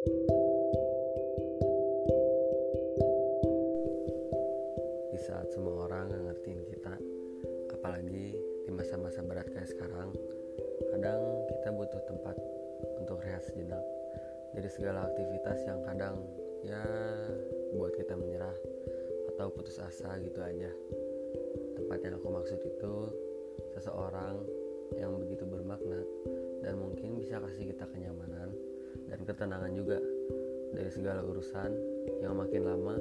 [0.00, 0.08] Di
[5.28, 6.96] saat semua orang ngertiin kita,
[7.76, 8.32] apalagi
[8.64, 10.16] di masa-masa berat kayak sekarang,
[10.96, 11.20] kadang
[11.52, 12.32] kita butuh tempat
[12.96, 13.84] untuk rehat sejenak
[14.56, 16.16] dari segala aktivitas yang kadang
[16.64, 16.80] ya
[17.76, 18.56] buat kita menyerah
[19.36, 20.72] atau putus asa gitu aja.
[21.76, 22.94] Tempat yang aku maksud itu
[23.76, 24.40] seseorang
[24.96, 26.00] yang begitu bermakna
[26.64, 28.48] dan mungkin bisa kasih kita kenyamanan
[29.10, 29.98] dan ketenangan juga
[30.70, 31.70] dari segala urusan
[32.22, 32.96] yang makin lama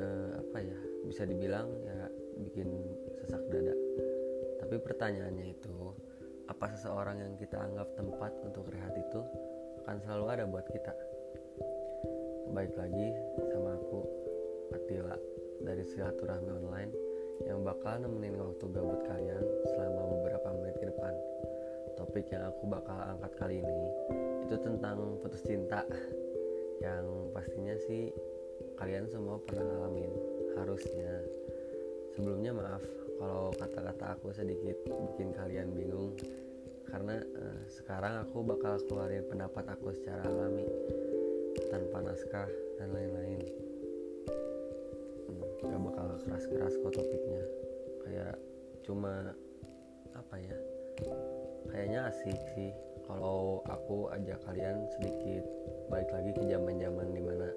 [0.00, 2.08] eh, apa ya bisa dibilang ya
[2.40, 2.68] bikin
[3.20, 3.76] sesak dada.
[4.64, 5.76] Tapi pertanyaannya itu
[6.48, 9.20] apa seseorang yang kita anggap tempat untuk rehat itu
[9.84, 10.92] akan selalu ada buat kita?
[12.52, 13.08] Baik lagi
[13.52, 14.00] sama aku
[14.72, 15.16] Atila
[15.62, 16.92] dari silaturahmi online
[17.48, 19.31] yang bakal nemenin waktu gabut kalian
[22.12, 23.88] topik yang aku bakal angkat kali ini
[24.44, 25.80] itu tentang putus cinta.
[26.84, 28.12] Yang pastinya sih
[28.76, 30.12] kalian semua pernah ngalamin
[30.60, 31.24] harusnya.
[32.12, 32.84] Sebelumnya maaf
[33.16, 36.12] kalau kata-kata aku sedikit bikin kalian bingung
[36.92, 40.68] karena uh, sekarang aku bakal keluarin pendapat aku secara alami
[41.72, 43.40] tanpa naskah dan lain-lain.
[45.32, 47.44] Hmm, gak bakal keras-keras kok topiknya.
[48.04, 48.36] Kayak
[48.84, 49.32] cuma
[50.12, 50.58] apa ya
[51.70, 52.72] kayaknya asik sih.
[53.06, 55.44] Kalau aku ajak kalian sedikit
[55.92, 57.48] balik lagi ke zaman zaman di mana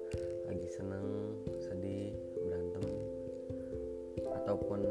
[0.44, 1.06] lagi seneng
[1.64, 2.12] sedih
[2.44, 2.84] berantem
[4.42, 4.84] ataupun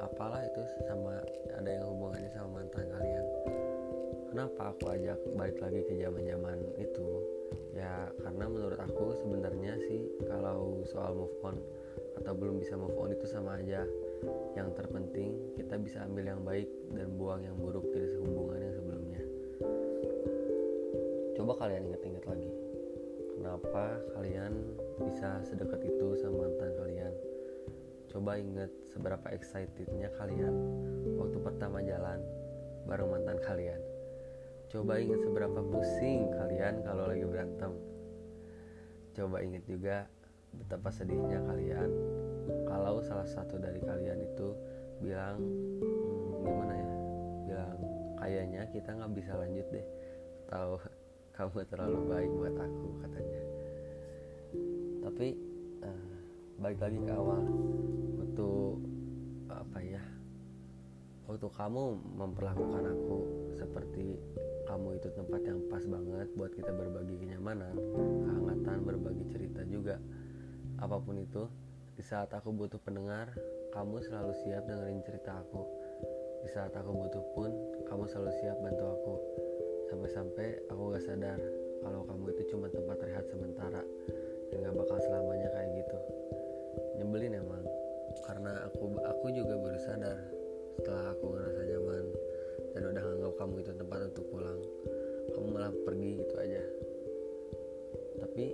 [0.00, 1.20] apalah itu sama
[1.56, 3.26] ada yang hubungannya sama mantan kalian.
[4.30, 7.08] Kenapa aku ajak balik lagi ke zaman zaman itu?
[7.74, 11.58] Ya karena menurut aku sebenarnya sih kalau soal move on
[12.22, 13.82] atau belum bisa move on itu sama aja
[14.58, 19.22] yang terpenting kita bisa ambil yang baik dan buang yang buruk dari hubungan yang sebelumnya.
[21.36, 22.52] Coba kalian ingat-ingat lagi
[23.40, 24.52] kenapa kalian
[25.00, 27.12] bisa sedekat itu sama mantan kalian?
[28.12, 30.54] Coba ingat seberapa excitednya kalian
[31.16, 32.20] waktu pertama jalan
[32.84, 33.80] bareng mantan kalian.
[34.68, 37.72] Coba ingat seberapa pusing kalian kalau lagi berantem.
[39.16, 40.06] Coba ingat juga
[40.54, 41.90] betapa sedihnya kalian
[45.20, 46.90] bilang hmm, gimana ya?
[47.44, 47.78] Bilang
[48.16, 49.86] kayaknya kita nggak bisa lanjut deh.
[50.48, 50.68] Atau
[51.36, 53.42] kamu terlalu baik buat aku katanya.
[55.04, 55.28] Tapi
[55.84, 56.16] uh,
[56.56, 57.44] balik lagi ke awal.
[58.16, 58.48] Waktu
[59.52, 60.02] apa ya
[61.28, 61.82] waktu kamu
[62.16, 63.18] memperlakukan aku
[63.60, 64.16] seperti
[64.64, 67.76] kamu itu tempat yang pas banget buat kita berbagi kenyamanan
[68.24, 70.00] kehangatan berbagi cerita juga.
[70.80, 71.44] Apa pun itu
[71.92, 73.36] di saat aku butuh pendengar
[73.70, 75.62] kamu selalu siap dengerin cerita aku.
[76.42, 77.50] Di saat aku butuh pun
[77.86, 79.14] kamu selalu siap bantu aku.
[79.90, 81.40] Sampai-sampai aku gak sadar
[81.82, 83.82] kalau kamu itu cuma tempat rehat sementara
[84.50, 85.98] dan gak bakal selamanya kayak gitu.
[86.98, 87.64] Nyebelin emang
[88.26, 90.18] karena aku aku juga baru sadar
[90.74, 92.06] setelah aku ngerasa nyaman
[92.74, 94.60] dan udah nganggap kamu itu tempat untuk pulang.
[95.30, 96.62] Kamu malah pergi gitu aja.
[98.18, 98.44] Tapi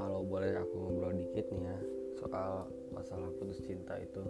[0.00, 1.78] kalau boleh aku ngobrol dikit nih ya
[2.20, 2.68] soal
[3.00, 4.20] masalah putus cinta itu.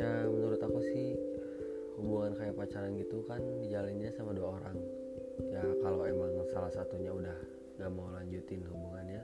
[0.00, 1.20] Ya menurut aku sih
[2.00, 4.78] hubungan kayak pacaran gitu kan dijalinnya sama dua orang.
[5.52, 7.36] Ya kalau emang salah satunya udah
[7.76, 9.22] gak mau lanjutin hubungannya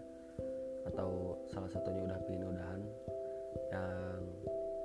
[0.93, 2.83] atau salah satunya udah pingin udahan
[3.73, 4.21] yang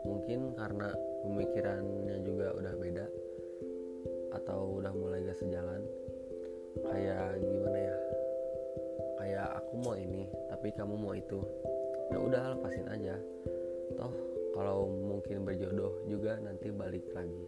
[0.08, 0.90] mungkin karena
[1.28, 3.06] pemikirannya juga udah beda
[4.40, 5.84] atau udah mulai gak sejalan
[6.80, 7.98] kayak gimana ya?
[9.20, 11.44] Kayak aku mau ini tapi kamu mau itu
[12.10, 13.16] ya udah lepasin aja.
[13.98, 14.14] Toh
[14.54, 17.46] kalau mungkin berjodoh juga nanti balik lagi.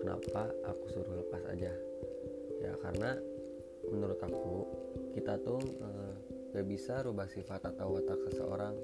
[0.00, 1.72] Kenapa aku suruh lepas aja?
[2.62, 3.20] Ya karena
[3.90, 4.64] menurut aku
[5.12, 6.12] kita tuh eh,
[6.56, 8.74] gak bisa rubah sifat atau watak seseorang.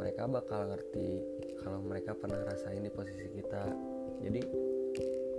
[0.00, 1.20] Mereka bakal ngerti
[1.60, 3.64] kalau mereka pernah rasain di posisi kita.
[4.20, 4.40] Jadi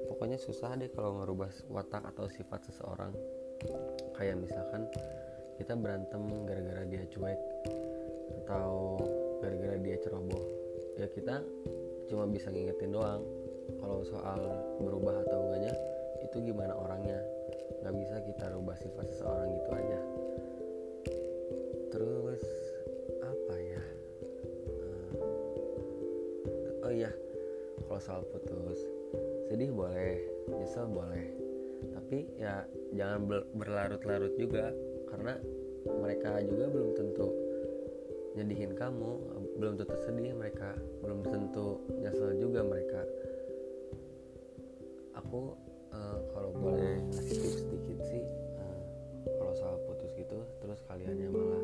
[0.09, 3.13] pokoknya susah deh kalau ngerubah watak atau sifat seseorang.
[4.17, 4.85] Kayak misalkan
[5.61, 7.37] kita berantem gara-gara dia cuek
[8.41, 8.97] atau
[9.45, 10.41] gara-gara dia ceroboh.
[10.97, 11.45] Ya kita
[12.09, 13.21] cuma bisa ngingetin doang
[13.77, 14.41] kalau soal
[14.81, 15.73] berubah atau enggaknya
[16.25, 17.21] itu gimana orangnya.
[17.85, 19.99] Nggak bisa kita rubah sifat seseorang gitu aja.
[21.93, 22.41] Terus
[23.21, 23.83] apa ya?
[24.65, 25.13] Uh,
[26.89, 27.13] oh iya
[27.85, 28.81] kalau soal putus
[29.45, 31.29] sedih boleh nyesel boleh.
[31.93, 32.65] Tapi ya
[32.97, 34.73] jangan berlarut-larut juga
[35.11, 35.33] karena
[35.85, 37.27] mereka juga belum tentu
[38.31, 39.11] nyedihin kamu
[39.59, 40.71] belum tentu sedih mereka
[41.03, 43.03] belum tentu nyesel juga mereka.
[45.19, 45.53] Aku
[45.91, 48.23] uh, kalau boleh ngasih tips sedikit sih
[48.57, 48.79] uh,
[49.37, 51.63] kalau soal putus gitu terus kaliannya malah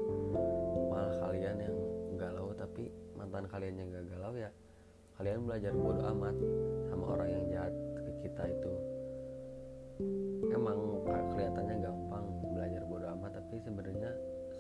[0.92, 1.78] malah kalian yang
[2.20, 4.52] galau tapi mantan kalian yang gak galau ya
[5.18, 6.36] kalian belajar bodoh amat
[6.92, 8.74] sama orang yang jahat ke kita itu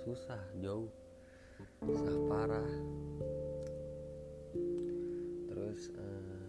[0.08, 0.88] susah jauh.
[1.84, 2.72] Susah parah.
[5.52, 6.48] Terus uh,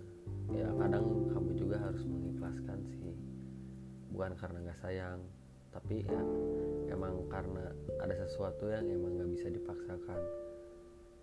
[0.55, 3.19] ya kadang kamu juga harus mengikhlaskan sih.
[4.15, 5.19] Bukan karena nggak sayang
[5.75, 6.23] tapi ya
[6.95, 10.23] emang karena ada sesuatu yang emang nggak bisa dipaksakan.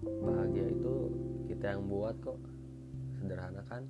[0.03, 0.95] Bahagia itu
[1.47, 2.35] kita yang buat kok.
[3.15, 3.87] Sederhana kan